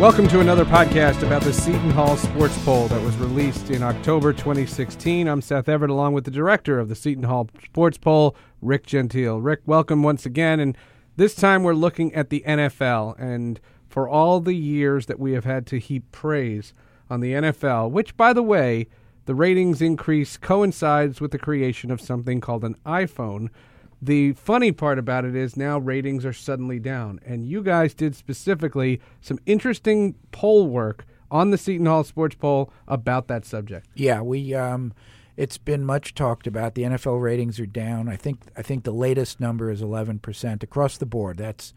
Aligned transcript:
Welcome 0.00 0.28
to 0.28 0.40
another 0.40 0.64
podcast 0.64 1.22
about 1.22 1.42
the 1.42 1.52
Seton 1.52 1.90
Hall 1.90 2.16
Sports 2.16 2.56
Poll 2.64 2.88
that 2.88 3.02
was 3.02 3.14
released 3.18 3.68
in 3.68 3.82
October 3.82 4.32
2016. 4.32 5.28
I'm 5.28 5.42
Seth 5.42 5.68
Everett, 5.68 5.90
along 5.90 6.14
with 6.14 6.24
the 6.24 6.30
director 6.30 6.78
of 6.78 6.88
the 6.88 6.94
Seton 6.94 7.24
Hall 7.24 7.50
Sports 7.62 7.98
Poll, 7.98 8.34
Rick 8.62 8.86
Gentile. 8.86 9.38
Rick, 9.42 9.60
welcome 9.66 10.02
once 10.02 10.24
again. 10.24 10.58
And 10.58 10.74
this 11.18 11.34
time 11.34 11.62
we're 11.64 11.74
looking 11.74 12.14
at 12.14 12.30
the 12.30 12.42
NFL. 12.46 13.14
And 13.20 13.60
for 13.90 14.08
all 14.08 14.40
the 14.40 14.56
years 14.56 15.04
that 15.04 15.20
we 15.20 15.32
have 15.32 15.44
had 15.44 15.66
to 15.66 15.78
heap 15.78 16.10
praise 16.12 16.72
on 17.10 17.20
the 17.20 17.32
NFL, 17.34 17.90
which, 17.90 18.16
by 18.16 18.32
the 18.32 18.42
way, 18.42 18.86
the 19.26 19.34
ratings 19.34 19.82
increase 19.82 20.38
coincides 20.38 21.20
with 21.20 21.30
the 21.30 21.38
creation 21.38 21.90
of 21.90 22.00
something 22.00 22.40
called 22.40 22.64
an 22.64 22.76
iPhone. 22.86 23.50
The 24.02 24.32
funny 24.32 24.72
part 24.72 24.98
about 24.98 25.24
it 25.24 25.36
is 25.36 25.56
now 25.56 25.78
ratings 25.78 26.24
are 26.24 26.32
suddenly 26.32 26.78
down. 26.78 27.20
And 27.24 27.46
you 27.46 27.62
guys 27.62 27.92
did 27.92 28.16
specifically 28.16 29.00
some 29.20 29.38
interesting 29.44 30.14
poll 30.32 30.68
work 30.68 31.04
on 31.30 31.50
the 31.50 31.58
Seton 31.58 31.86
Hall 31.86 32.04
Sports 32.04 32.34
Poll 32.34 32.72
about 32.88 33.28
that 33.28 33.44
subject. 33.44 33.86
Yeah, 33.94 34.22
we 34.22 34.54
um, 34.54 34.92
it's 35.36 35.58
been 35.58 35.84
much 35.84 36.14
talked 36.14 36.46
about. 36.46 36.74
The 36.74 36.82
NFL 36.82 37.20
ratings 37.20 37.60
are 37.60 37.66
down. 37.66 38.08
I 38.08 38.16
think 38.16 38.40
I 38.56 38.62
think 38.62 38.84
the 38.84 38.92
latest 38.92 39.40
number 39.40 39.70
is 39.70 39.80
11% 39.80 40.62
across 40.62 40.96
the 40.96 41.06
board. 41.06 41.36
That's 41.36 41.72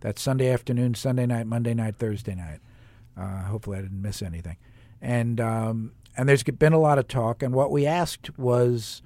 that's 0.00 0.20
Sunday 0.20 0.50
afternoon, 0.50 0.94
Sunday 0.94 1.26
night, 1.26 1.46
Monday 1.46 1.74
night, 1.74 1.96
Thursday 1.96 2.34
night. 2.34 2.60
Uh, 3.16 3.44
hopefully, 3.44 3.78
I 3.78 3.82
didn't 3.82 4.02
miss 4.02 4.22
anything. 4.22 4.56
And 5.00 5.40
um, 5.40 5.92
and 6.16 6.28
there's 6.28 6.42
been 6.42 6.72
a 6.72 6.78
lot 6.78 6.98
of 6.98 7.08
talk. 7.08 7.42
And 7.42 7.54
what 7.54 7.70
we 7.70 7.86
asked 7.86 8.38
was 8.38 9.02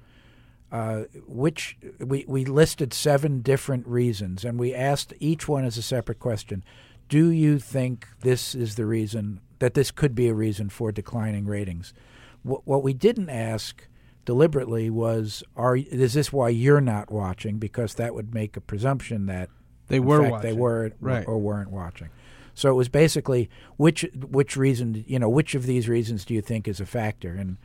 uh, 0.71 1.03
which 1.27 1.77
we, 1.99 2.25
we 2.27 2.45
listed 2.45 2.93
seven 2.93 3.41
different 3.41 3.87
reasons, 3.87 4.43
and 4.43 4.59
we 4.59 4.73
asked 4.73 5.13
each 5.19 5.47
one 5.47 5.63
as 5.63 5.77
a 5.77 5.81
separate 5.81 6.19
question. 6.19 6.63
Do 7.07 7.29
you 7.29 7.59
think 7.59 8.07
this 8.21 8.55
is 8.55 8.75
the 8.75 8.85
reason 8.85 9.41
that 9.59 9.73
this 9.73 9.91
could 9.91 10.15
be 10.15 10.27
a 10.27 10.33
reason 10.33 10.69
for 10.69 10.91
declining 10.91 11.45
ratings? 11.45 11.93
What, 12.43 12.65
what 12.65 12.83
we 12.83 12.93
didn't 12.93 13.29
ask 13.29 13.87
deliberately 14.25 14.89
was, 14.89 15.43
are 15.55 15.75
is 15.77 16.15
this 16.15 16.33
why 16.33 16.49
you're 16.49 16.81
not 16.81 17.11
watching? 17.11 17.57
Because 17.57 17.93
that 17.95 18.15
would 18.15 18.33
make 18.33 18.57
a 18.57 18.61
presumption 18.61 19.27
that 19.27 19.49
they 19.87 19.99
were 19.99 20.21
fact, 20.21 20.31
watching. 20.31 20.49
they 20.49 20.55
were 20.55 20.91
right. 20.99 21.27
or 21.27 21.37
weren't 21.37 21.71
watching. 21.71 22.09
So 22.55 22.69
it 22.69 22.75
was 22.75 22.89
basically 22.89 23.49
which 23.77 24.05
which 24.15 24.57
reason 24.57 25.03
you 25.07 25.19
know 25.19 25.29
which 25.29 25.55
of 25.55 25.65
these 25.65 25.87
reasons 25.87 26.25
do 26.25 26.33
you 26.33 26.41
think 26.41 26.67
is 26.67 26.79
a 26.79 26.85
factor 26.85 27.33
and 27.33 27.57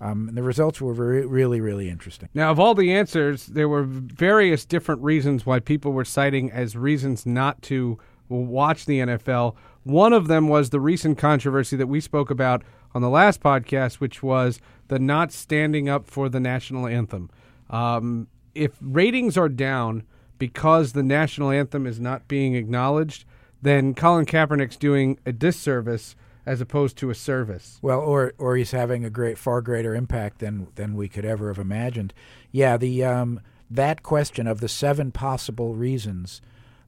um, 0.00 0.28
and 0.28 0.36
the 0.36 0.42
results 0.42 0.80
were 0.80 0.94
very, 0.94 1.26
really, 1.26 1.60
really 1.60 1.88
interesting. 1.88 2.28
Now, 2.32 2.50
of 2.50 2.60
all 2.60 2.74
the 2.74 2.92
answers, 2.92 3.46
there 3.46 3.68
were 3.68 3.82
various 3.82 4.64
different 4.64 5.02
reasons 5.02 5.44
why 5.44 5.58
people 5.58 5.92
were 5.92 6.04
citing 6.04 6.52
as 6.52 6.76
reasons 6.76 7.26
not 7.26 7.62
to 7.62 7.98
watch 8.28 8.84
the 8.84 9.00
NFL. 9.00 9.56
One 9.82 10.12
of 10.12 10.28
them 10.28 10.48
was 10.48 10.70
the 10.70 10.80
recent 10.80 11.18
controversy 11.18 11.76
that 11.76 11.86
we 11.88 12.00
spoke 12.00 12.30
about 12.30 12.62
on 12.94 13.02
the 13.02 13.08
last 13.08 13.40
podcast, 13.40 13.94
which 13.94 14.22
was 14.22 14.60
the 14.88 14.98
not 14.98 15.32
standing 15.32 15.88
up 15.88 16.06
for 16.06 16.28
the 16.28 16.40
national 16.40 16.86
anthem. 16.86 17.30
Um, 17.70 18.28
if 18.54 18.72
ratings 18.80 19.36
are 19.36 19.48
down 19.48 20.04
because 20.38 20.92
the 20.92 21.02
national 21.02 21.50
anthem 21.50 21.86
is 21.86 22.00
not 22.00 22.28
being 22.28 22.54
acknowledged, 22.54 23.24
then 23.60 23.94
Colin 23.94 24.26
Kaepernick's 24.26 24.76
doing 24.76 25.18
a 25.26 25.32
disservice 25.32 26.14
as 26.48 26.62
opposed 26.62 26.96
to 26.96 27.10
a 27.10 27.14
service. 27.14 27.78
Well, 27.82 28.00
or 28.00 28.32
or 28.38 28.56
he's 28.56 28.70
having 28.70 29.04
a 29.04 29.10
great, 29.10 29.36
far 29.36 29.60
greater 29.60 29.94
impact 29.94 30.38
than 30.38 30.68
than 30.76 30.94
we 30.94 31.06
could 31.06 31.26
ever 31.26 31.48
have 31.48 31.58
imagined. 31.58 32.14
Yeah, 32.50 32.78
the 32.78 33.04
um, 33.04 33.40
that 33.70 34.02
question 34.02 34.46
of 34.46 34.60
the 34.60 34.68
seven 34.68 35.12
possible 35.12 35.74
reasons, 35.74 36.40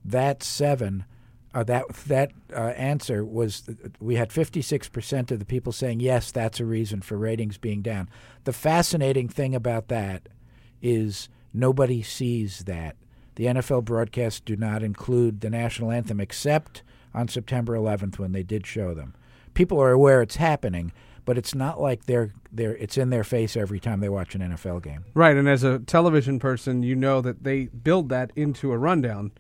that 0.03 0.43
seven, 0.43 1.05
uh, 1.53 1.63
that 1.65 1.87
that 2.07 2.33
uh, 2.57 2.73
answer 2.75 3.23
was 3.23 3.69
we 4.01 4.15
had 4.15 4.33
fifty 4.33 4.63
six 4.63 4.89
percent 4.89 5.31
of 5.31 5.41
the 5.41 5.45
people 5.45 5.73
saying 5.73 6.01
yes, 6.01 6.33
that's 6.33 6.59
a 6.59 6.65
reason 6.65 7.03
for 7.03 7.19
ratings 7.19 7.59
being 7.59 7.83
down. 7.83 8.09
The 8.45 8.55
fascinating 8.55 9.29
thing 9.29 9.55
about 9.55 9.89
that 9.89 10.31
is 10.81 11.29
nobody 11.53 12.03
sees 12.03 12.61
that. 12.61 12.97
The 13.35 13.45
NFL 13.45 13.85
broadcasts 13.85 14.41
do 14.41 14.57
not 14.57 14.83
include 14.83 15.43
the 15.43 15.51
national 15.51 15.91
anthem 15.91 16.19
except 16.19 16.83
on 17.13 17.29
September 17.29 17.75
11th 17.75 18.19
when 18.19 18.33
they 18.33 18.43
did 18.43 18.67
show 18.67 18.95
them 18.95 19.15
people 19.55 19.81
are 19.81 19.91
aware 19.91 20.23
it's 20.23 20.37
happening, 20.37 20.93
but 21.25 21.39
it's 21.39 21.55
not 21.55 21.81
like 21.81 22.07
they're 22.07 22.33
they're 22.53 22.77
it's 22.77 22.99
in 22.99 23.11
their 23.11 23.25
face 23.25 23.57
every 23.57 23.81
time 23.81 24.01
they 24.01 24.09
watch 24.09 24.35
an 24.35 24.41
NFL 24.41 24.83
game. 24.83 25.05
Right, 25.15 25.37
and 25.37 25.49
as 25.49 25.63
a 25.63 25.79
television 25.81 26.39
person, 26.39 26.83
you 26.83 26.97
know 26.97 27.21
that 27.21 27.45
they 27.45 27.67
build 27.67 28.09
that 28.09 28.33
into 28.37 28.73
a 28.73 28.79
rundown, 28.79 29.33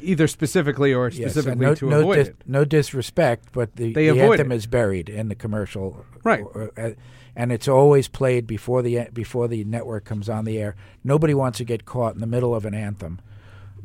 either 0.00 0.28
specifically 0.28 0.92
or 0.92 1.10
specifically 1.10 1.66
yes, 1.66 1.70
no, 1.70 1.74
to 1.74 1.90
no 1.90 2.00
avoid 2.00 2.16
dis, 2.16 2.28
it. 2.28 2.36
No 2.46 2.64
disrespect, 2.64 3.48
but 3.52 3.76
the, 3.76 3.92
they 3.92 4.10
the 4.10 4.20
anthem 4.20 4.52
it. 4.52 4.56
is 4.56 4.66
buried 4.66 5.08
in 5.08 5.28
the 5.28 5.34
commercial, 5.34 6.04
right? 6.22 6.42
Or, 6.42 6.72
uh, 6.76 6.90
and 7.34 7.52
it's 7.52 7.68
always 7.68 8.08
played 8.08 8.46
before 8.46 8.82
the 8.82 9.08
before 9.12 9.46
the 9.48 9.64
network 9.64 10.04
comes 10.04 10.28
on 10.28 10.44
the 10.44 10.58
air. 10.58 10.74
Nobody 11.04 11.34
wants 11.34 11.58
to 11.58 11.64
get 11.64 11.84
caught 11.84 12.14
in 12.14 12.20
the 12.20 12.26
middle 12.26 12.54
of 12.54 12.64
an 12.64 12.74
anthem. 12.74 13.20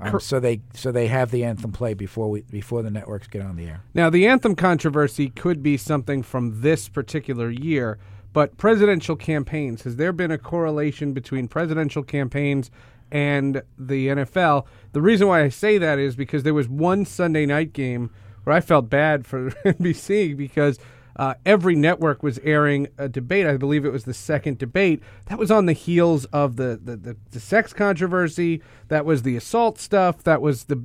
Um, 0.01 0.19
so 0.19 0.39
they 0.39 0.62
so 0.73 0.91
they 0.91 1.07
have 1.07 1.31
the 1.31 1.44
anthem 1.44 1.72
play 1.72 1.94
before 1.94 2.29
we 2.29 2.41
before 2.41 2.81
the 2.81 2.91
networks 2.91 3.28
get 3.28 3.41
on 3.41 3.56
the 3.56 3.67
air. 3.67 3.84
Now 3.94 4.09
the 4.09 4.28
anthem 4.28 4.56
controversy 4.56 5.29
could 5.29 5.62
be 5.62 5.78
something 5.78 6.23
from 6.23 6.62
this 6.62 6.89
particular 6.89 7.50
year, 7.50 8.00
but 8.34 8.57
presidential 8.57 9.16
campaigns 9.16 9.84
has 9.84 9.97
there 9.97 10.11
been 10.11 10.31
a 10.31 10.38
correlation 10.38 11.13
between 11.13 11.47
presidential 11.47 12.03
campaigns 12.03 12.72
and 13.11 13.61
the 13.78 14.07
NFL? 14.07 14.66
The 14.94 15.01
reason 15.01 15.28
why 15.28 15.44
I 15.44 15.50
say 15.50 15.78
that 15.78 16.00
is 16.00 16.16
because 16.16 16.44
there 16.44 16.53
was 16.53 16.67
one 16.67 17.06
Sunday 17.06 17.45
night 17.45 17.73
game 17.73 18.09
where 18.44 18.56
I 18.56 18.61
felt 18.61 18.90
bad 18.90 19.28
for 19.28 19.51
NBC 19.66 20.35
because 20.35 20.79
uh, 21.16 21.35
every 21.45 21.75
network 21.75 22.23
was 22.23 22.39
airing 22.39 22.88
a 22.97 23.09
debate. 23.09 23.45
I 23.45 23.57
believe 23.57 23.85
it 23.85 23.91
was 23.91 24.05
the 24.05 24.13
second 24.13 24.57
debate. 24.57 25.01
That 25.27 25.38
was 25.38 25.51
on 25.51 25.66
the 25.66 25.73
heels 25.73 26.25
of 26.25 26.55
the, 26.55 26.79
the, 26.81 26.95
the, 26.95 27.17
the 27.31 27.39
sex 27.39 27.73
controversy. 27.73 28.61
That 28.88 29.05
was 29.05 29.23
the 29.23 29.35
assault 29.35 29.79
stuff. 29.79 30.23
That 30.23 30.41
was 30.41 30.66
the 30.66 30.81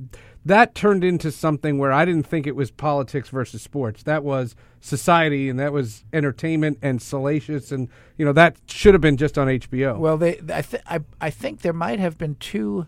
that 0.47 0.73
turned 0.73 1.03
into 1.03 1.29
something 1.29 1.77
where 1.77 1.91
I 1.91 2.05
didn't 2.05 2.25
think 2.25 2.47
it 2.47 2.55
was 2.55 2.71
politics 2.71 3.27
versus 3.27 3.61
sports. 3.61 4.03
That 4.03 4.23
was 4.23 4.55
society 4.79 5.49
and 5.49 5.59
that 5.59 5.73
was 5.73 6.05
entertainment 6.13 6.79
and 6.81 7.01
salacious 7.01 7.69
and 7.69 7.89
you 8.17 8.23
know 8.23 8.31
that 8.31 8.55
should 8.67 8.93
have 8.93 9.01
been 9.01 9.17
just 9.17 9.37
on 9.37 9.47
HBO. 9.47 9.97
Well, 9.97 10.17
they 10.17 10.39
I 10.53 10.61
th- 10.61 10.83
I, 10.87 10.99
I 11.19 11.29
think 11.29 11.61
there 11.61 11.73
might 11.73 11.99
have 11.99 12.17
been 12.17 12.35
two 12.35 12.87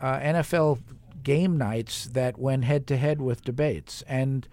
uh, 0.00 0.18
NFL 0.18 0.80
game 1.22 1.56
nights 1.56 2.06
that 2.06 2.38
went 2.38 2.64
head 2.64 2.86
to 2.88 2.96
head 2.96 3.20
with 3.20 3.44
debates 3.44 4.02
and 4.08 4.48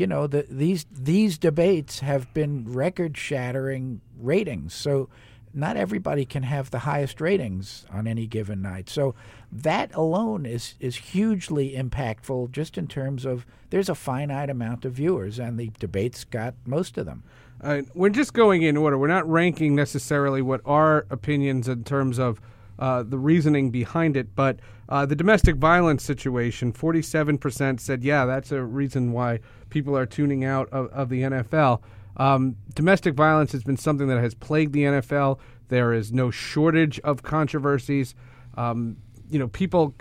you 0.00 0.06
know, 0.06 0.26
the, 0.26 0.46
these 0.48 0.86
these 0.90 1.36
debates 1.36 2.00
have 2.00 2.32
been 2.32 2.64
record-shattering 2.72 4.00
ratings. 4.18 4.72
So 4.72 5.10
not 5.52 5.76
everybody 5.76 6.24
can 6.24 6.42
have 6.44 6.70
the 6.70 6.78
highest 6.78 7.20
ratings 7.20 7.84
on 7.92 8.06
any 8.06 8.26
given 8.26 8.62
night. 8.62 8.88
So 8.88 9.14
that 9.52 9.94
alone 9.94 10.46
is 10.46 10.74
is 10.80 10.96
hugely 10.96 11.74
impactful 11.76 12.50
just 12.50 12.78
in 12.78 12.86
terms 12.86 13.26
of 13.26 13.44
there's 13.68 13.90
a 13.90 13.94
finite 13.94 14.48
amount 14.48 14.86
of 14.86 14.94
viewers 14.94 15.38
and 15.38 15.60
the 15.60 15.70
debates 15.78 16.24
got 16.24 16.54
most 16.64 16.96
of 16.96 17.04
them. 17.04 17.22
Uh, 17.60 17.82
we're 17.92 18.08
just 18.08 18.32
going 18.32 18.62
in 18.62 18.78
order. 18.78 18.96
We're 18.96 19.06
not 19.06 19.28
ranking 19.28 19.74
necessarily 19.74 20.40
what 20.40 20.62
our 20.64 21.04
opinions 21.10 21.68
in 21.68 21.84
terms 21.84 22.18
of 22.18 22.40
uh, 22.80 23.02
the 23.02 23.18
reasoning 23.18 23.70
behind 23.70 24.16
it, 24.16 24.34
but 24.34 24.58
uh, 24.88 25.06
the 25.06 25.14
domestic 25.14 25.56
violence 25.56 26.02
situation, 26.02 26.72
47% 26.72 27.78
said, 27.78 28.02
yeah, 28.02 28.24
that's 28.24 28.50
a 28.50 28.62
reason 28.62 29.12
why 29.12 29.38
people 29.68 29.96
are 29.96 30.06
tuning 30.06 30.44
out 30.44 30.68
of, 30.70 30.88
of 30.88 31.08
the 31.10 31.22
NFL. 31.22 31.80
Um, 32.16 32.56
domestic 32.74 33.14
violence 33.14 33.52
has 33.52 33.62
been 33.62 33.76
something 33.76 34.08
that 34.08 34.18
has 34.18 34.34
plagued 34.34 34.72
the 34.72 34.84
NFL. 34.84 35.38
There 35.68 35.92
is 35.92 36.12
no 36.12 36.30
shortage 36.30 36.98
of 37.00 37.22
controversies. 37.22 38.14
Um, 38.56 38.96
you 39.30 39.38
know, 39.38 39.46
people, 39.46 39.94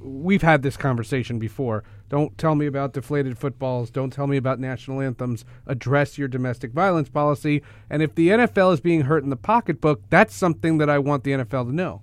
we've 0.00 0.42
had 0.42 0.62
this 0.62 0.76
conversation 0.76 1.38
before. 1.38 1.82
Don't 2.08 2.38
tell 2.38 2.54
me 2.54 2.66
about 2.66 2.92
deflated 2.92 3.36
footballs. 3.36 3.90
Don't 3.90 4.12
tell 4.12 4.28
me 4.28 4.36
about 4.36 4.60
national 4.60 5.00
anthems. 5.00 5.44
Address 5.66 6.18
your 6.18 6.28
domestic 6.28 6.72
violence 6.72 7.08
policy. 7.08 7.62
And 7.90 8.00
if 8.00 8.14
the 8.14 8.28
NFL 8.28 8.74
is 8.74 8.80
being 8.80 9.02
hurt 9.02 9.24
in 9.24 9.30
the 9.30 9.36
pocketbook, 9.36 10.02
that's 10.08 10.34
something 10.34 10.78
that 10.78 10.88
I 10.88 11.00
want 11.00 11.24
the 11.24 11.32
NFL 11.32 11.66
to 11.66 11.74
know. 11.74 12.02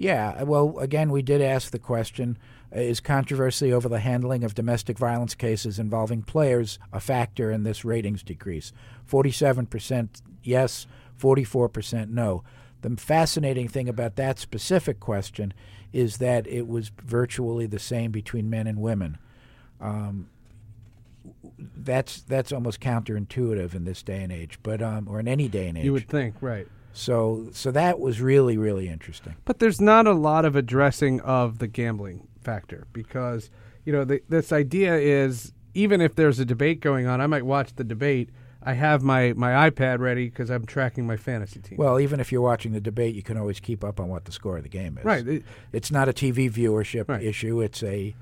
Yeah, 0.00 0.44
well, 0.44 0.78
again, 0.78 1.10
we 1.10 1.20
did 1.20 1.42
ask 1.42 1.72
the 1.72 1.78
question 1.78 2.38
is 2.72 3.00
controversy 3.00 3.70
over 3.70 3.86
the 3.86 3.98
handling 3.98 4.44
of 4.44 4.54
domestic 4.54 4.96
violence 4.96 5.34
cases 5.34 5.78
involving 5.78 6.22
players 6.22 6.78
a 6.90 7.00
factor 7.00 7.50
in 7.50 7.64
this 7.64 7.84
ratings 7.84 8.22
decrease? 8.22 8.72
47% 9.06 10.22
yes, 10.42 10.86
44% 11.20 12.08
no. 12.08 12.42
The 12.80 12.96
fascinating 12.96 13.68
thing 13.68 13.90
about 13.90 14.16
that 14.16 14.38
specific 14.38 15.00
question 15.00 15.52
is 15.92 16.16
that 16.16 16.46
it 16.46 16.66
was 16.66 16.92
virtually 17.02 17.66
the 17.66 17.78
same 17.78 18.10
between 18.10 18.48
men 18.48 18.66
and 18.66 18.80
women. 18.80 19.18
Um, 19.82 20.30
that's 21.76 22.22
that's 22.22 22.52
almost 22.52 22.80
counterintuitive 22.80 23.74
in 23.74 23.84
this 23.84 24.02
day 24.02 24.22
and 24.22 24.32
age, 24.32 24.58
but 24.62 24.80
um, 24.80 25.08
or 25.08 25.20
in 25.20 25.28
any 25.28 25.46
day 25.46 25.68
and 25.68 25.76
age. 25.76 25.84
You 25.84 25.92
would 25.92 26.08
think, 26.08 26.36
right? 26.40 26.66
So 26.92 27.48
so 27.52 27.70
that 27.70 27.98
was 28.00 28.20
really 28.20 28.56
really 28.58 28.88
interesting. 28.88 29.36
But 29.44 29.58
there's 29.58 29.80
not 29.80 30.06
a 30.06 30.12
lot 30.12 30.44
of 30.44 30.56
addressing 30.56 31.20
of 31.20 31.58
the 31.58 31.66
gambling 31.66 32.26
factor 32.40 32.86
because 32.92 33.50
you 33.84 33.92
know 33.92 34.04
the, 34.04 34.22
this 34.28 34.52
idea 34.52 34.96
is 34.96 35.52
even 35.74 36.00
if 36.00 36.14
there's 36.16 36.38
a 36.40 36.44
debate 36.44 36.80
going 36.80 37.06
on, 37.06 37.20
I 37.20 37.26
might 37.26 37.44
watch 37.46 37.74
the 37.76 37.84
debate. 37.84 38.30
I 38.62 38.74
have 38.74 39.02
my, 39.02 39.32
my 39.34 39.70
iPad 39.70 40.00
ready 40.00 40.28
because 40.28 40.50
I'm 40.50 40.66
tracking 40.66 41.06
my 41.06 41.16
fantasy 41.16 41.60
team. 41.60 41.78
Well, 41.78 41.98
even 41.98 42.20
if 42.20 42.30
you're 42.30 42.42
watching 42.42 42.72
the 42.72 42.80
debate, 42.80 43.14
you 43.14 43.22
can 43.22 43.38
always 43.38 43.58
keep 43.58 43.82
up 43.82 43.98
on 43.98 44.08
what 44.08 44.26
the 44.26 44.32
score 44.32 44.58
of 44.58 44.64
the 44.64 44.68
game 44.68 44.98
is. 44.98 45.04
right. 45.04 45.26
It- 45.26 45.44
It's 45.72 45.90
not 45.90 46.10
a 46.10 46.12
TV 46.12 46.50
viewership 46.50 47.08
Right. 47.08 47.22
issue. 47.22 47.62
It's 47.62 47.82
a, 47.82 48.14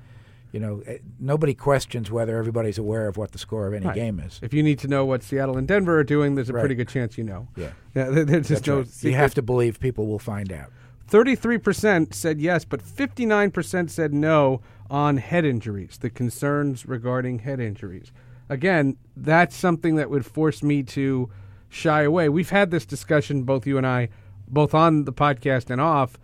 you 0.51 0.59
know, 0.59 0.81
eh, 0.85 0.97
nobody 1.19 1.53
questions 1.53 2.09
whether 2.11 2.37
everybody's 2.37 2.77
aware 2.77 3.07
of 3.07 3.17
what 3.17 3.31
the 3.31 3.37
score 3.37 3.67
of 3.67 3.73
any 3.73 3.85
Right. 3.85 3.95
game 3.95 4.19
is. 4.19 4.39
If 4.41 4.53
you 4.53 4.63
need 4.63 4.79
to 4.79 4.87
know 4.87 5.05
what 5.05 5.21
Seattle 5.23 5.57
and 5.57 5.67
Denver 5.67 5.99
are 5.99 6.03
doing, 6.03 6.35
there's 6.35 6.49
a 6.49 6.53
Right. 6.53 6.61
pretty 6.61 6.75
good 6.75 6.87
chance 6.87 7.17
you 7.17 7.23
know. 7.23 7.47
Yeah. 7.55 7.69
Yeah, 7.95 8.09
there's 8.09 8.47
just 8.47 8.65
That's 8.65 8.67
no 8.67 8.77
right. 8.79 9.03
You 9.03 9.15
have 9.15 9.33
to 9.35 9.41
believe 9.41 9.79
people 9.79 10.05
will 10.07 10.19
find 10.19 10.51
out. 10.53 10.71
33% 11.09 12.13
said 12.13 12.39
yes, 12.39 12.65
but 12.65 12.81
59% 12.81 13.89
said 13.89 14.13
no 14.13 14.61
on 14.89 15.17
head 15.17 15.45
injuries, 15.45 15.97
the 15.99 16.09
concerns 16.09 16.85
regarding 16.85 17.39
head 17.39 17.59
injuries. 17.59 18.11
Again, 18.47 18.97
that's 19.15 19.55
something 19.55 19.95
that 19.95 20.09
would 20.09 20.25
force 20.25 20.61
me 20.63 20.81
to 20.83 21.29
shy 21.67 22.03
away. 22.03 22.29
We've 22.29 22.49
had 22.49 22.71
this 22.71 22.85
discussion, 22.85 23.43
both 23.43 23.67
you 23.67 23.77
and 23.77 23.85
I, 23.85 24.09
both 24.47 24.73
on 24.73 25.05
the 25.05 25.13
podcast 25.13 25.69
and 25.69 25.79
off. 25.81 26.17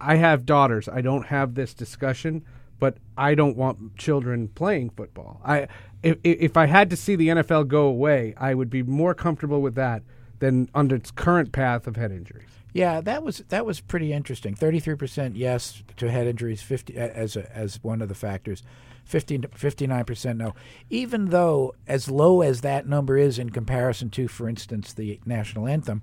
I 0.00 0.16
have 0.16 0.44
daughters. 0.46 0.88
I 0.88 1.00
don't 1.00 1.26
have 1.26 1.54
this 1.54 1.74
discussion, 1.74 2.44
but 2.78 2.98
I 3.16 3.34
don't 3.34 3.56
want 3.56 3.96
children 3.96 4.48
playing 4.48 4.90
football. 4.90 5.40
I 5.44 5.68
if, 6.02 6.18
if 6.22 6.56
I 6.56 6.66
had 6.66 6.90
to 6.90 6.96
see 6.96 7.16
the 7.16 7.28
NFL 7.28 7.68
go 7.68 7.86
away, 7.86 8.34
I 8.36 8.54
would 8.54 8.70
be 8.70 8.82
more 8.82 9.14
comfortable 9.14 9.62
with 9.62 9.74
that 9.76 10.02
than 10.38 10.68
under 10.74 10.96
its 10.96 11.10
current 11.10 11.52
path 11.52 11.86
of 11.86 11.96
head 11.96 12.12
injuries. 12.12 12.48
Yeah, 12.72 13.00
that 13.02 13.22
was 13.22 13.38
that 13.48 13.64
was 13.64 13.80
pretty 13.80 14.12
interesting. 14.12 14.54
Thirty-three 14.54 14.96
percent 14.96 15.36
yes 15.36 15.82
to 15.96 16.10
head 16.10 16.26
injuries, 16.26 16.60
fifty 16.60 16.96
as 16.96 17.36
a, 17.36 17.50
as 17.56 17.82
one 17.82 18.02
of 18.02 18.08
the 18.08 18.14
factors. 18.14 18.62
59 19.06 20.04
percent 20.06 20.38
no. 20.38 20.54
Even 20.88 21.26
though 21.26 21.74
as 21.86 22.10
low 22.10 22.40
as 22.40 22.62
that 22.62 22.86
number 22.88 23.18
is 23.18 23.38
in 23.38 23.50
comparison 23.50 24.08
to, 24.10 24.28
for 24.28 24.48
instance, 24.48 24.94
the 24.94 25.20
national 25.26 25.68
anthem 25.68 26.02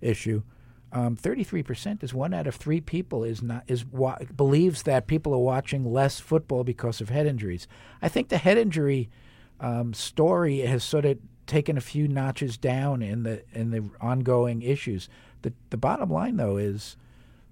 issue, 0.00 0.42
thirty-three 0.92 1.62
percent 1.62 2.02
is 2.02 2.12
one 2.12 2.34
out 2.34 2.46
of 2.46 2.54
three 2.56 2.80
people 2.80 3.24
is 3.24 3.42
not 3.42 3.64
is 3.66 3.84
wa- 3.84 4.18
believes 4.36 4.82
that 4.82 5.06
people 5.06 5.32
are 5.32 5.38
watching 5.38 5.84
less 5.84 6.20
football 6.20 6.64
because 6.64 7.00
of 7.00 7.10
head 7.10 7.26
injuries. 7.26 7.68
I 8.02 8.08
think 8.08 8.28
the 8.28 8.38
head 8.38 8.58
injury 8.58 9.08
um, 9.60 9.94
story 9.94 10.58
has 10.60 10.82
sort 10.82 11.04
of 11.04 11.18
taken 11.46 11.76
a 11.76 11.80
few 11.80 12.08
notches 12.08 12.56
down 12.56 13.02
in 13.02 13.22
the 13.22 13.42
in 13.52 13.70
the 13.70 13.88
ongoing 14.00 14.62
issues. 14.62 15.08
The 15.42 15.52
the 15.70 15.76
bottom 15.76 16.10
line 16.10 16.36
though 16.36 16.56
is 16.56 16.96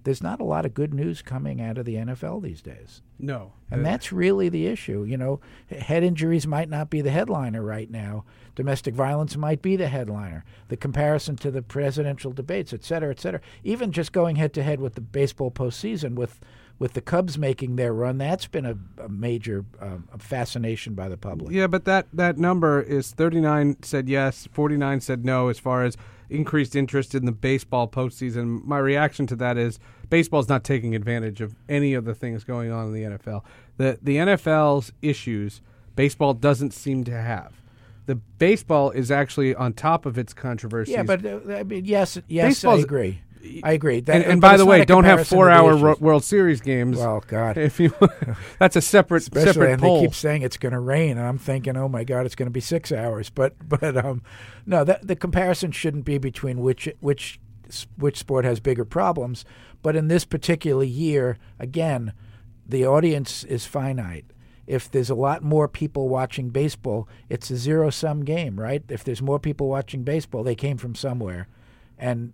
there's 0.03 0.23
not 0.23 0.39
a 0.39 0.45
lot 0.45 0.65
of 0.65 0.73
good 0.73 0.93
news 0.93 1.21
coming 1.21 1.61
out 1.61 1.77
of 1.77 1.85
the 1.85 1.95
NFL 1.95 2.41
these 2.41 2.61
days. 2.61 3.01
No. 3.19 3.53
And 3.69 3.85
that's 3.85 4.11
really 4.11 4.49
the 4.49 4.67
issue. 4.67 5.03
You 5.03 5.17
know, 5.17 5.39
head 5.69 6.03
injuries 6.03 6.47
might 6.47 6.69
not 6.69 6.89
be 6.89 7.01
the 7.01 7.11
headliner 7.11 7.61
right 7.61 7.89
now. 7.89 8.23
Domestic 8.55 8.93
violence 8.95 9.37
might 9.37 9.61
be 9.61 9.75
the 9.75 9.87
headliner. 9.87 10.43
The 10.69 10.77
comparison 10.77 11.35
to 11.37 11.51
the 11.51 11.61
presidential 11.61 12.31
debates, 12.31 12.73
et 12.73 12.83
cetera, 12.83 13.11
et 13.11 13.19
cetera. 13.19 13.41
Even 13.63 13.91
just 13.91 14.11
going 14.11 14.37
head 14.37 14.53
to 14.53 14.63
head 14.63 14.79
with 14.79 14.95
the 14.95 15.01
baseball 15.01 15.51
postseason, 15.51 16.15
with 16.15 16.39
with 16.79 16.93
the 16.93 17.01
Cubs 17.01 17.37
making 17.37 17.75
their 17.75 17.93
run, 17.93 18.17
that's 18.17 18.47
been 18.47 18.65
a, 18.65 18.77
a 19.03 19.09
major 19.09 19.65
um, 19.81 20.07
fascination 20.17 20.93
by 20.93 21.09
the 21.09 21.17
public. 21.17 21.51
Yeah, 21.51 21.67
but 21.67 21.83
that 21.85 22.07
that 22.13 22.37
number 22.37 22.81
is 22.81 23.11
39 23.11 23.83
said 23.83 24.07
yes, 24.07 24.47
49 24.53 25.01
said 25.01 25.25
no 25.25 25.49
as 25.49 25.59
far 25.59 25.83
as 25.83 25.97
increased 26.29 26.75
interest 26.75 27.15
in 27.15 27.25
the 27.25 27.31
baseball 27.31 27.87
postseason. 27.87 28.63
My 28.65 28.77
reaction 28.77 29.27
to 29.27 29.35
that 29.37 29.57
is 29.57 29.79
baseball's 30.09 30.49
not 30.49 30.63
taking 30.63 30.95
advantage 30.95 31.41
of 31.41 31.55
any 31.67 31.93
of 31.93 32.05
the 32.05 32.15
things 32.15 32.43
going 32.43 32.71
on 32.71 32.87
in 32.87 32.93
the 32.93 33.03
NFL. 33.17 33.43
The 33.77 33.99
the 34.01 34.17
NFL's 34.17 34.91
issues 35.01 35.61
baseball 35.95 36.33
doesn't 36.33 36.73
seem 36.73 37.03
to 37.05 37.19
have. 37.19 37.61
The 38.05 38.15
baseball 38.15 38.89
is 38.91 39.11
actually 39.11 39.53
on 39.53 39.73
top 39.73 40.05
of 40.05 40.17
its 40.17 40.33
controversies. 40.33 40.95
Yeah, 40.95 41.03
but 41.03 41.25
uh, 41.25 41.39
I 41.49 41.63
mean, 41.63 41.85
yes, 41.85 42.17
yes, 42.27 42.63
I 42.65 42.75
agree. 42.75 43.21
I 43.63 43.71
agree. 43.71 44.01
That- 44.01 44.17
and, 44.17 44.25
and 44.25 44.41
by 44.41 44.57
the 44.57 44.65
way, 44.65 44.83
don't 44.85 45.05
have 45.05 45.27
comparison 45.27 45.29
to 45.29 45.29
the 45.29 45.35
four-hour. 45.35 45.75
Ro- 45.77 45.97
World 45.99 46.23
Series 46.23 46.61
games. 46.61 46.97
Well, 46.97 47.23
God. 47.27 47.57
if 47.69 47.79
you 47.79 47.93
that's 48.57 48.75
a 48.75 48.81
separate 48.81 49.23
especially 49.23 49.53
separate 49.53 49.71
and 49.73 49.81
poll. 49.81 50.01
they 50.01 50.07
keep 50.07 50.15
saying 50.15 50.41
it's 50.41 50.57
going 50.57 50.73
to 50.73 50.79
rain 50.79 51.17
and 51.17 51.25
i'm 51.25 51.37
thinking 51.37 51.75
oh 51.77 51.87
my 51.87 52.03
god 52.03 52.25
it's 52.25 52.35
going 52.35 52.47
to 52.47 52.51
be 52.51 52.59
six 52.59 52.91
hours 52.91 53.29
but 53.29 53.53
but 53.67 53.97
um 53.97 54.21
no 54.65 54.83
that 54.83 55.07
the 55.07 55.15
comparison 55.15 55.71
shouldn't 55.71 56.05
be 56.05 56.17
between 56.17 56.59
which 56.59 56.89
which 56.99 57.39
which 57.97 58.17
sport 58.17 58.45
has 58.45 58.59
bigger 58.59 58.85
problems 58.85 59.45
but 59.81 59.95
in 59.95 60.07
this 60.07 60.25
particular 60.25 60.83
year 60.83 61.37
again 61.59 62.13
the 62.67 62.85
audience 62.85 63.43
is 63.45 63.65
finite 63.65 64.25
if 64.67 64.89
there's 64.89 65.09
a 65.09 65.15
lot 65.15 65.43
more 65.43 65.67
people 65.67 66.09
watching 66.09 66.49
baseball 66.49 67.07
it's 67.29 67.49
a 67.51 67.57
zero 67.57 67.89
sum 67.89 68.23
game 68.23 68.59
right 68.59 68.83
if 68.89 69.03
there's 69.03 69.21
more 69.21 69.39
people 69.39 69.67
watching 69.67 70.03
baseball 70.03 70.43
they 70.43 70.55
came 70.55 70.77
from 70.77 70.95
somewhere 70.95 71.47
and 71.97 72.33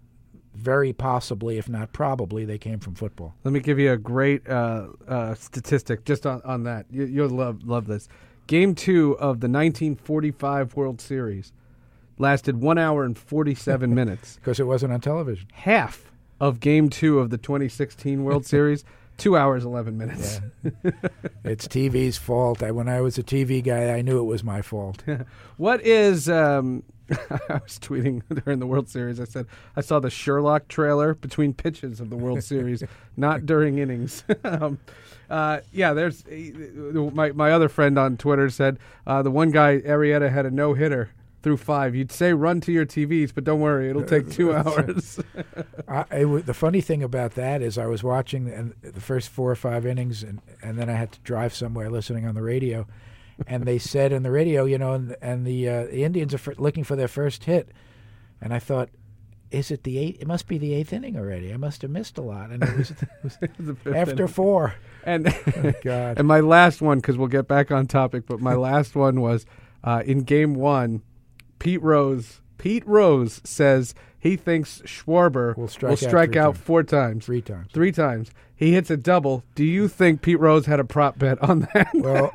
very 0.56 0.94
possibly 0.94 1.58
if 1.58 1.68
not 1.70 1.92
probably 1.94 2.46
they 2.46 2.58
came 2.58 2.80
from 2.80 2.96
football 2.96 3.36
Let 3.44 3.52
me 3.54 3.60
give 3.60 3.78
you 3.80 3.92
a 3.92 3.98
great 3.98 4.48
uh, 4.50 4.88
uh, 5.08 5.36
statistic 5.36 6.06
just 6.06 6.26
on, 6.26 6.42
on 6.44 6.64
that. 6.64 6.86
You, 6.90 7.06
you'll 7.06 7.30
love 7.30 7.64
love 7.64 7.88
this. 7.88 8.08
Game 8.48 8.76
two 8.76 9.14
of 9.14 9.40
the 9.40 9.48
1945 9.50 10.76
World 10.76 11.02
Series 11.02 11.52
lasted 12.18 12.62
one 12.62 12.78
hour 12.78 13.04
and 13.04 13.18
47 13.18 13.94
minutes. 14.02 14.36
because 14.36 14.60
it 14.60 14.64
wasn't 14.68 14.94
on 14.94 15.02
television 15.02 15.48
Half 15.54 16.12
of 16.40 16.60
Game 16.60 16.90
two 16.90 17.20
of 17.20 17.30
the 17.30 17.38
2016 17.38 18.24
World 18.24 18.46
Series, 18.54 18.84
two 19.18 19.36
hours 19.38 19.64
11 19.66 19.98
minutes. 19.98 20.42
It's 21.44 21.68
TV's 21.68 22.18
fault. 22.18 22.64
I, 22.64 22.72
when 22.72 22.90
I 22.90 23.02
was 23.02 23.20
a 23.20 23.24
TV 23.24 23.64
guy, 23.64 23.90
I 23.96 24.02
knew 24.02 24.20
it 24.20 24.24
was 24.24 24.44
my 24.44 24.62
fault. 24.64 25.04
What 25.58 25.80
is? 25.86 26.28
Um, 26.28 26.82
I 27.50 27.60
was 27.64 27.80
tweeting 27.80 28.24
during 28.46 28.60
the 28.60 28.68
World 28.68 28.90
Series. 28.90 29.20
I 29.20 29.26
said 29.26 29.46
I 29.76 29.82
saw 29.82 30.00
the 30.00 30.10
Sherlock 30.10 30.68
trailer 30.68 31.14
between 31.14 31.54
pitches 31.54 32.00
of 32.00 32.10
the 32.10 32.16
World 32.16 32.44
Series, 32.44 32.84
not 33.16 33.46
during 33.46 33.78
innings. 33.78 34.24
um, 34.44 34.80
uh, 35.30 35.60
yeah, 35.72 35.94
there's 35.94 36.24
my 36.28 37.32
my 37.32 37.52
other 37.52 37.70
friend 37.70 37.98
on 37.98 38.18
Twitter 38.18 38.50
said 38.50 38.80
uh, 39.06 39.22
the 39.22 39.32
one 39.32 39.52
guy 39.52 39.80
Arrieta 39.80 40.32
had 40.32 40.46
a 40.46 40.52
no 40.52 40.74
hitter 40.74 41.10
through 41.46 41.58
five. 41.58 41.94
You'd 41.94 42.12
say 42.12 42.34
run 42.34 42.60
to 42.62 42.72
your 42.72 42.88
TVs, 42.88 43.32
but 43.34 43.44
don't 43.44 43.60
worry, 43.60 43.88
it'll 43.88 44.04
take 44.04 44.32
two 44.32 44.52
hours. 44.52 45.20
I, 45.88 46.06
it 46.12 46.46
the 46.48 46.56
funny 46.56 46.82
thing 46.82 47.04
about 47.04 47.36
that 47.36 47.62
is 47.62 47.78
I 47.78 47.86
was 47.86 48.04
watching 48.04 48.46
the, 48.46 48.92
the 48.92 49.00
first 49.02 49.30
four 49.30 49.52
or 49.52 49.56
five 49.56 49.86
innings, 49.86 50.24
and, 50.24 50.42
and 50.64 50.80
then 50.80 50.90
I 50.90 50.94
had 50.94 51.12
to 51.12 51.20
drive 51.20 51.54
somewhere 51.54 51.92
listening 51.92 52.26
on 52.26 52.34
the 52.34 52.42
radio. 52.42 52.88
And 53.48 53.64
they 53.64 53.78
said 53.78 54.12
in 54.14 54.24
the 54.24 54.32
radio, 54.32 54.66
you 54.66 54.78
know, 54.78 54.94
and, 54.94 55.16
and 55.22 55.46
the, 55.46 55.68
uh, 55.70 55.84
the 55.86 56.04
Indians 56.04 56.34
are 56.34 56.38
f- 56.52 56.58
looking 56.60 56.84
for 56.84 56.96
their 56.96 57.08
first 57.08 57.44
hit. 57.44 57.70
And 58.42 58.54
I 58.54 58.60
thought, 58.60 58.90
is 59.52 59.72
it 59.72 59.84
the 59.84 59.98
eighth? 59.98 60.22
It 60.22 60.28
must 60.28 60.48
be 60.48 60.58
the 60.58 60.74
eighth 60.74 60.94
inning 60.94 61.18
already. 61.18 61.54
I 61.54 61.58
must 61.58 61.82
have 61.82 61.92
missed 61.92 62.18
a 62.18 62.22
lot. 62.22 62.50
And 62.52 62.64
it 62.64 62.78
was, 62.78 62.92
it 63.02 63.10
was 63.24 63.38
The 63.60 63.76
fifth 63.76 63.96
after 63.96 64.14
inning. 64.14 64.28
four. 64.28 64.76
and 65.04 65.26
God. 65.84 66.18
and 66.18 66.28
my 66.28 66.40
last 66.40 66.82
one 66.82 67.00
because 67.00 67.18
we'll 67.18 67.28
get 67.28 67.48
back 67.48 67.72
on 67.72 67.88
topic, 67.88 68.26
but 68.26 68.40
my 68.40 68.56
last 68.56 68.96
one 68.96 69.20
was 69.22 69.46
uh, 69.84 70.02
in 70.06 70.24
Game 70.24 70.56
One. 70.56 71.02
Pete 71.60 71.82
Rose. 71.82 72.42
Pete 72.58 72.86
Rose 72.88 73.42
says 73.44 73.94
he 74.18 74.36
thinks 74.38 74.82
Schwarber 74.86 75.56
Will 75.58 75.68
strike 75.68 75.92
out 75.92 76.00
strike 76.00 76.32
three 76.32 76.40
out 76.42 76.58
four 76.58 76.84
times. 76.84 77.26
Three 77.26 77.42
times. 77.42 77.68
Three 77.74 77.92
times. 77.92 78.32
He 78.58 78.72
hits 78.74 78.90
a 78.90 78.98
double. 78.98 79.44
Do 79.54 79.66
you 79.66 79.88
think 79.88 80.22
Pete 80.22 80.40
Rose 80.40 80.66
had 80.66 80.80
a 80.80 80.86
prop 80.86 81.20
bet 81.20 81.42
on 81.44 81.68
that? 81.74 81.90
Well, 82.06 82.32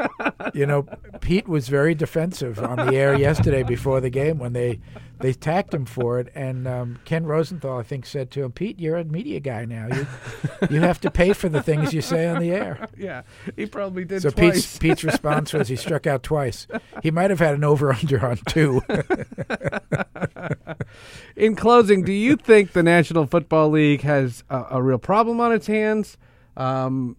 you 0.53 0.67
know, 0.67 0.87
Pete 1.21 1.49
was 1.49 1.69
very 1.69 1.95
defensive 1.95 2.59
on 2.59 2.77
the 2.77 2.97
air 2.97 3.15
yesterday 3.17 3.63
before 3.63 4.01
the 4.01 4.11
game 4.11 4.39
when 4.39 4.53
they 4.53 4.81
they 5.21 5.33
tacked 5.35 5.73
him 5.75 5.85
for 5.85 6.19
it, 6.19 6.29
and 6.35 6.67
um, 6.67 6.99
Ken 7.05 7.27
Rosenthal, 7.27 7.79
I 7.79 7.83
think, 7.83 8.07
said 8.07 8.31
to 8.33 8.43
him, 8.43 8.53
"Pete, 8.53 8.81
you're 8.81 8.97
a 8.97 9.05
media 9.05 9.39
guy 9.39 9.65
now. 9.67 9.87
You 9.89 10.07
you 10.71 10.81
have 10.81 11.01
to 11.03 11.11
pay 11.11 11.33
for 11.35 11.49
the 11.49 11.63
things 11.63 11.93
you 11.93 12.01
say 12.01 12.27
on 12.27 12.41
the 12.41 12.51
air." 12.51 12.89
yeah, 12.97 13.23
he 13.55 13.67
probably 13.67 14.05
did 14.05 14.23
So 14.23 14.31
twice. 14.31 14.55
Pete's 14.55 14.79
Pete's 14.79 15.05
response 15.05 15.53
was 15.53 15.69
he 15.69 15.77
struck 15.77 16.07
out 16.07 16.23
twice. 16.23 16.67
He 17.03 17.11
might 17.11 17.31
have 17.31 17.39
had 17.39 17.55
an 17.55 17.65
over 17.65 17.93
under 17.93 18.27
on 18.27 18.39
two. 18.49 18.83
In 21.37 21.55
closing, 21.55 22.03
do 22.03 22.13
you 22.13 22.37
think 22.37 22.73
the 22.73 22.83
National 22.83 23.27
Football 23.27 23.71
League 23.71 24.01
has 24.03 24.43
a, 24.51 24.65
a 24.73 24.83
real 24.83 24.99
problem 24.99 25.41
on 25.41 25.53
its 25.53 25.67
hands? 25.67 26.10
Um, 26.61 27.17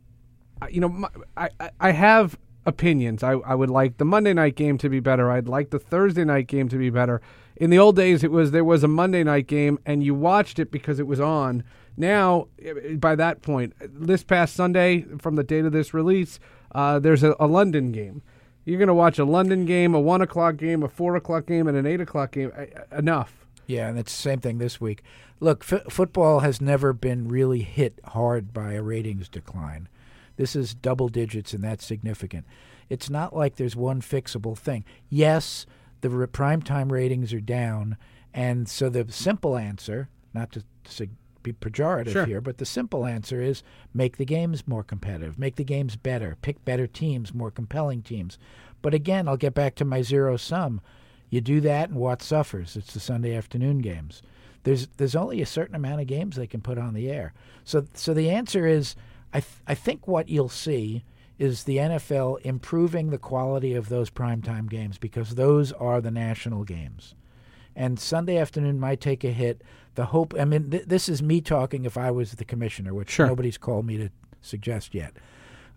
you 0.70 0.80
know, 0.82 0.90
my, 0.90 1.10
I, 1.36 1.50
I- 1.80 1.92
have 1.92 2.38
opinions. 2.66 3.24
I, 3.24 3.32
I 3.32 3.56
would 3.56 3.72
like 3.72 3.98
the 3.98 4.06
Monday 4.06 4.34
night 4.34 4.56
game 4.56 4.78
to 4.78 4.90
be 4.90 5.00
better. 5.00 5.32
I'd 5.32 5.48
like 5.48 5.72
the 5.72 5.80
Thursday 5.80 6.24
night 6.24 6.46
game 6.48 6.70
to 6.70 6.78
be 6.78 6.90
better. 6.92 7.20
In 7.56 7.72
the 7.72 7.80
old 7.80 7.96
days, 7.96 8.24
it 8.24 8.32
was 8.32 8.52
there 8.52 8.64
was 8.64 8.84
a 8.84 8.88
Monday 8.88 9.24
night 9.24 9.48
game 9.48 9.80
and 9.86 10.04
you 10.04 10.14
watched 10.14 10.60
it 10.60 10.72
because 10.72 11.00
it 11.00 11.08
was 11.08 11.20
on. 11.20 11.64
Now, 11.98 12.48
eh, 12.64 12.96
by 12.96 13.16
that 13.16 13.42
point, 13.42 13.74
this 13.82 14.24
past 14.24 14.56
Sunday, 14.56 15.06
from 15.20 15.36
the 15.36 15.44
date 15.44 15.66
of 15.66 15.72
this 15.72 15.94
release, 15.94 16.40
uh, 16.74 17.00
there's 17.00 17.24
a, 17.24 17.36
a 17.40 17.48
London 17.48 17.92
game. 17.92 18.22
You're 18.64 18.78
going 18.78 18.88
to 18.88 18.94
watch 18.94 19.18
a 19.18 19.26
London 19.26 19.66
game, 19.66 19.96
a 19.96 20.00
one 20.00 20.22
o'clock 20.22 20.58
game, 20.58 20.84
a 20.84 20.88
four 20.88 21.16
o'clock 21.16 21.48
game, 21.48 21.68
and 21.68 21.76
an 21.76 21.88
eight 21.88 22.00
o'clock 22.00 22.32
game. 22.32 22.52
Eh, 22.56 22.68
eh, 22.76 22.98
Enough. 23.00 23.41
Yeah, 23.72 23.88
and 23.88 23.98
it's 23.98 24.14
the 24.16 24.22
same 24.22 24.40
thing 24.40 24.58
this 24.58 24.82
week. 24.82 25.02
Look, 25.40 25.64
f- 25.72 25.84
football 25.90 26.42
has 26.42 26.60
never 26.62 26.94
been 26.94 27.28
really 27.28 27.62
hit 27.62 28.00
hard 28.06 28.54
by 28.54 28.74
a 28.74 28.82
ratings 28.82 29.30
decline. 29.30 29.88
This 30.36 30.56
is 30.56 30.74
double 30.74 31.08
digits, 31.10 31.54
and 31.54 31.64
that's 31.64 31.86
significant. 31.86 32.46
It's 32.90 33.10
not 33.10 33.36
like 33.36 33.56
there's 33.56 33.76
one 33.76 34.02
fixable 34.02 34.58
thing. 34.58 34.84
Yes, 35.10 35.66
the 36.02 36.10
re- 36.10 36.28
primetime 36.28 36.92
ratings 36.92 37.34
are 37.34 37.40
down, 37.40 37.98
and 38.34 38.68
so 38.68 38.90
the 38.90 39.12
simple 39.12 39.58
answer, 39.58 40.10
not 40.34 40.52
to, 40.52 40.64
to 40.96 41.08
be 41.42 41.54
pejorative 41.54 42.12
Sure. 42.12 42.26
here, 42.26 42.42
but 42.42 42.58
the 42.58 42.66
simple 42.66 43.06
answer 43.06 43.42
is 43.42 43.64
make 43.94 44.18
the 44.18 44.26
games 44.26 44.68
more 44.68 44.84
competitive, 44.84 45.40
make 45.40 45.56
the 45.56 45.64
games 45.64 45.96
better, 45.96 46.38
pick 46.42 46.64
better 46.66 46.88
teams, 46.88 47.34
more 47.34 47.52
compelling 47.52 48.02
teams. 48.02 48.38
But 48.82 48.94
again, 48.94 49.28
I'll 49.28 49.38
get 49.38 49.54
back 49.54 49.76
to 49.76 49.86
my 49.86 50.02
zero 50.02 50.38
sum. 50.38 50.82
You 51.32 51.42
do 51.42 51.60
that, 51.62 51.90
and 51.90 51.98
what 51.98 52.22
suffers? 52.22 52.76
It's 52.76 52.94
the 52.94 53.00
Sunday 53.00 53.36
afternoon 53.36 53.80
games. 53.80 54.22
There's 54.64 54.88
there's 54.98 55.16
only 55.16 55.42
a 55.42 55.46
certain 55.48 55.74
amount 55.76 56.02
of 56.02 56.08
games 56.08 56.36
they 56.36 56.46
can 56.46 56.62
put 56.62 56.78
on 56.78 56.94
the 56.94 57.10
air. 57.10 57.34
So 57.64 57.86
so 57.96 58.14
the 58.14 58.30
answer 58.30 58.68
is, 58.68 58.96
I 59.34 59.40
th- 59.40 59.62
I 59.66 59.74
think 59.74 60.08
what 60.08 60.30
you'll 60.30 60.50
see 60.50 61.04
is 61.40 61.64
the 61.64 61.78
NFL 61.78 62.40
improving 62.42 63.10
the 63.10 63.18
quality 63.18 63.74
of 63.74 63.90
those 63.90 64.12
primetime 64.12 64.70
games 64.70 65.00
because 65.00 65.34
those 65.34 65.72
are 65.72 66.00
the 66.00 66.12
national 66.12 66.64
games. 66.64 67.16
And 67.76 67.98
Sunday 68.00 68.38
afternoon 68.38 68.80
might 68.80 69.02
take 69.02 69.24
a 69.24 69.32
hit. 69.32 69.64
The 69.96 70.08
hope, 70.08 70.36
I 70.40 70.46
mean, 70.46 70.70
th- 70.70 70.86
this 70.86 71.10
is 71.10 71.24
me 71.24 71.42
talking 71.42 71.86
if 71.86 71.98
I 71.98 72.12
was 72.12 72.34
the 72.34 72.46
commissioner, 72.46 72.94
which 72.94 73.10
Sure. 73.10 73.26
nobody's 73.26 73.58
called 73.58 73.86
me 73.88 73.98
to 73.98 74.10
suggest 74.42 74.94
yet. 74.94 75.14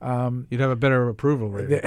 You'd 0.02 0.60
have 0.60 0.70
a 0.70 0.76
better 0.76 1.08
approval 1.08 1.48
rating. 1.48 1.80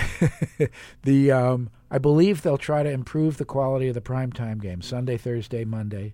The, 0.58 0.70
the 1.04 1.32
um, 1.32 1.70
I 1.90 1.98
believe 1.98 2.42
they'll 2.42 2.58
try 2.58 2.84
to 2.84 2.90
improve 2.90 3.38
the 3.38 3.46
quality 3.46 3.88
of 3.88 3.94
the 3.94 4.02
primetime 4.02 4.62
games 4.62 4.86
Sunday, 4.86 5.18
Thursday, 5.18 5.64
Monday, 5.64 6.14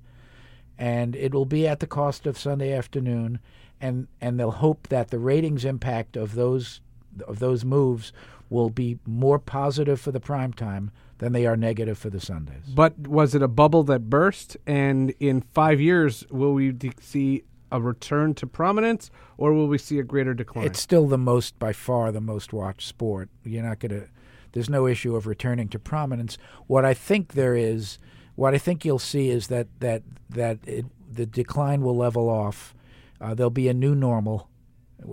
and 0.77 1.15
it 1.15 1.33
will 1.33 1.45
be 1.45 1.67
at 1.67 1.79
the 1.79 1.87
cost 1.87 2.27
of 2.27 2.37
Sunday 2.37 2.73
afternoon, 2.73 3.39
and 3.81 4.07
and 4.21 4.39
they'll 4.39 4.51
hope 4.51 4.87
that 4.89 5.09
the 5.09 5.19
ratings 5.19 5.65
impact 5.65 6.15
of 6.15 6.35
those 6.35 6.81
of 7.27 7.39
those 7.39 7.65
moves 7.65 8.13
will 8.49 8.69
be 8.69 8.99
more 9.05 9.39
positive 9.39 9.99
for 9.99 10.11
the 10.11 10.19
primetime 10.19 10.89
than 11.17 11.31
they 11.33 11.45
are 11.45 11.57
negative 11.57 11.97
for 11.97 12.09
the 12.09 12.19
Sundays. 12.19 12.65
But 12.75 13.07
was 13.07 13.33
it 13.33 13.41
a 13.41 13.47
bubble 13.47 13.83
that 13.83 14.09
burst? 14.09 14.57
And 14.67 15.13
in 15.19 15.41
five 15.41 15.79
years, 15.79 16.25
will 16.29 16.53
we 16.53 16.71
de- 16.71 16.91
see 16.99 17.43
a 17.71 17.81
return 17.81 18.35
to 18.35 18.45
prominence, 18.45 19.09
or 19.37 19.53
will 19.53 19.67
we 19.67 19.77
see 19.77 19.97
a 19.99 20.03
greater 20.03 20.33
decline? 20.33 20.65
It's 20.65 20.79
still 20.79 21.07
the 21.07 21.17
most, 21.17 21.57
by 21.57 21.73
far, 21.73 22.11
the 22.11 22.21
most 22.21 22.53
watched 22.53 22.87
sport. 22.87 23.29
You're 23.43 23.63
not 23.63 23.79
going 23.79 24.01
to. 24.01 24.07
There's 24.53 24.69
no 24.69 24.87
issue 24.87 25.15
of 25.15 25.27
returning 25.27 25.67
to 25.69 25.79
prominence. 25.79 26.37
What 26.67 26.85
I 26.85 26.93
think 26.93 27.33
there 27.33 27.55
is, 27.55 27.99
what 28.35 28.53
I 28.53 28.57
think 28.57 28.85
you'll 28.85 28.99
see 28.99 29.29
is 29.29 29.47
that 29.47 29.67
that 29.79 30.03
that 30.29 30.59
it, 30.65 30.85
the 31.11 31.25
decline 31.25 31.81
will 31.81 31.97
level 31.97 32.29
off. 32.29 32.73
Uh, 33.19 33.33
there'll 33.33 33.49
be 33.49 33.67
a 33.67 33.73
new 33.73 33.95
normal, 33.95 34.49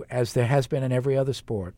as 0.09 0.33
there 0.33 0.47
has 0.47 0.67
been 0.67 0.83
in 0.83 0.91
every 0.91 1.17
other 1.17 1.33
sport, 1.33 1.75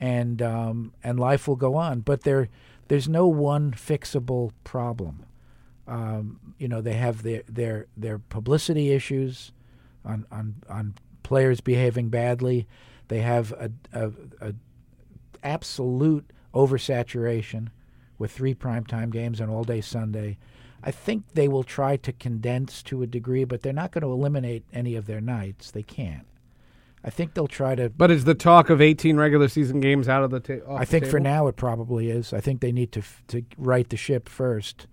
and 0.00 0.40
um, 0.40 0.92
and 1.02 1.18
life 1.18 1.46
will 1.48 1.56
go 1.56 1.74
on. 1.74 2.00
But 2.00 2.22
there, 2.22 2.48
there's 2.88 3.08
no 3.08 3.26
one 3.26 3.72
fixable 3.72 4.52
problem. 4.62 5.26
Um, 5.86 6.54
you 6.58 6.68
know, 6.68 6.80
they 6.80 6.94
have 6.94 7.22
their 7.22 7.42
their 7.48 7.86
their 7.96 8.18
publicity 8.18 8.92
issues 8.92 9.52
on 10.04 10.26
on 10.30 10.56
on 10.68 10.94
players 11.22 11.60
behaving 11.60 12.08
badly. 12.08 12.66
They 13.08 13.20
have 13.20 13.52
a, 13.52 13.70
a, 13.92 14.12
a 14.40 14.54
absolute 15.42 16.30
oversaturation 16.54 17.68
with 18.18 18.30
three 18.30 18.54
primetime 18.54 19.10
games 19.10 19.40
on 19.40 19.48
all 19.50 19.64
day 19.64 19.80
Sunday. 19.80 20.38
I 20.82 20.90
think 20.90 21.24
they 21.34 21.48
will 21.48 21.64
try 21.64 21.96
to 21.96 22.12
condense 22.12 22.82
to 22.84 23.02
a 23.02 23.06
degree, 23.06 23.44
but 23.44 23.62
they're 23.62 23.72
not 23.72 23.90
going 23.90 24.02
to 24.02 24.12
eliminate 24.12 24.64
any 24.72 24.96
of 24.96 25.06
their 25.06 25.20
nights. 25.20 25.70
They 25.70 25.82
can't. 25.82 26.26
I 27.02 27.10
think 27.10 27.34
they'll 27.34 27.46
try 27.48 27.74
to. 27.74 27.90
but 27.90 28.10
is 28.10 28.24
the 28.24 28.34
talk 28.34 28.70
of 28.70 28.80
18 28.80 29.16
regular 29.18 29.48
season 29.48 29.80
games 29.80 30.08
out 30.08 30.22
of 30.24 30.30
the 30.30 30.40
ta- 30.40 30.74
I 30.74 30.86
think 30.86 31.06
for 31.06 31.20
now 31.20 31.46
it 31.48 31.56
probably 31.56 32.08
is. 32.10 32.32
I 32.32 32.40
think 32.40 32.60
they 32.60 32.72
need 32.72 32.92
to 32.92 33.00
f- 33.00 33.22
to 33.28 33.42
right 33.58 33.88
the 33.88 33.96
ship 33.98 34.28
first. 34.28 34.86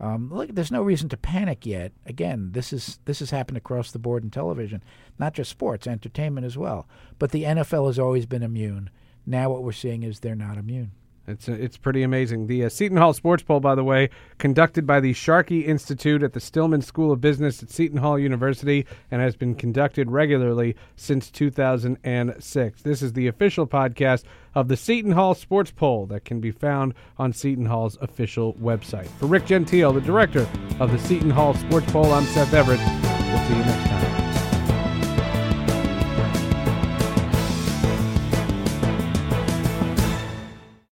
Um, 0.00 0.30
look, 0.32 0.54
there's 0.54 0.70
no 0.70 0.82
reason 0.82 1.08
to 1.10 1.16
panic 1.16 1.66
yet. 1.66 1.92
Again, 2.06 2.52
this 2.52 2.72
is 2.72 3.00
this 3.04 3.18
has 3.18 3.30
happened 3.30 3.58
across 3.58 3.90
the 3.90 3.98
board 3.98 4.22
in 4.24 4.30
television, 4.30 4.82
not 5.18 5.34
just 5.34 5.50
sports, 5.50 5.86
entertainment 5.86 6.46
as 6.46 6.56
well. 6.56 6.86
But 7.18 7.32
the 7.32 7.42
NFL 7.42 7.86
has 7.88 7.98
always 7.98 8.24
been 8.24 8.42
immune. 8.42 8.88
Now 9.26 9.50
what 9.50 9.62
we're 9.62 9.72
seeing 9.72 10.02
is 10.04 10.20
they're 10.20 10.34
not 10.34 10.56
immune. 10.56 10.92
It's 11.28 11.48
uh, 11.48 11.52
it's 11.52 11.76
pretty 11.76 12.02
amazing. 12.02 12.46
The 12.46 12.64
uh, 12.64 12.68
Seton 12.68 12.96
Hall 12.96 13.12
Sports 13.12 13.42
Poll, 13.42 13.60
by 13.60 13.74
the 13.74 13.84
way, 13.84 14.10
conducted 14.38 14.86
by 14.86 15.00
the 15.00 15.12
Sharkey 15.12 15.60
Institute 15.60 16.22
at 16.22 16.32
the 16.32 16.40
Stillman 16.40 16.82
School 16.82 17.12
of 17.12 17.20
Business 17.20 17.62
at 17.62 17.70
Seton 17.70 17.98
Hall 17.98 18.18
University, 18.18 18.86
and 19.10 19.20
has 19.20 19.36
been 19.36 19.54
conducted 19.54 20.10
regularly 20.10 20.74
since 20.96 21.30
2006. 21.30 22.82
This 22.82 23.02
is 23.02 23.12
the 23.12 23.26
official 23.26 23.66
podcast 23.66 24.24
of 24.54 24.68
the 24.68 24.76
Seton 24.76 25.12
Hall 25.12 25.34
Sports 25.34 25.70
Poll 25.70 26.06
that 26.06 26.24
can 26.24 26.40
be 26.40 26.50
found 26.50 26.94
on 27.18 27.32
Seton 27.32 27.66
Hall's 27.66 27.98
official 28.00 28.54
website. 28.54 29.08
For 29.18 29.26
Rick 29.26 29.46
Gentile, 29.46 29.92
the 29.92 30.00
director 30.00 30.48
of 30.80 30.90
the 30.90 30.98
Seton 30.98 31.30
Hall 31.30 31.54
Sports 31.54 31.92
Poll, 31.92 32.12
I'm 32.12 32.24
Seth 32.24 32.54
Everett. 32.54 32.80
We'll 32.80 33.46
see 33.46 33.54
you 33.54 33.64
next 33.64 33.88
time. 33.88 34.27